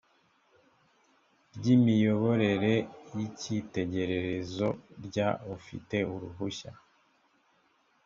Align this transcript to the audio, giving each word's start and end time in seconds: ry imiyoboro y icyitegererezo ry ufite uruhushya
ry 1.55 1.65
imiyoboro 1.75 2.47
y 3.15 3.19
icyitegererezo 3.25 4.67
ry 5.05 5.17
ufite 5.55 5.97
uruhushya 6.13 6.71